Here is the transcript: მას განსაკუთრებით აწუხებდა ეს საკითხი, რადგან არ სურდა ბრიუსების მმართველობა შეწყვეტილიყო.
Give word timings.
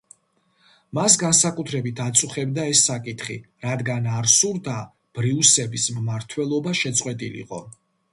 მას 0.97 1.15
განსაკუთრებით 1.23 1.99
აწუხებდა 2.05 2.63
ეს 2.69 2.81
საკითხი, 2.87 3.35
რადგან 3.65 4.07
არ 4.21 4.31
სურდა 4.37 4.79
ბრიუსების 5.19 5.85
მმართველობა 5.99 6.75
შეწყვეტილიყო. 6.81 7.61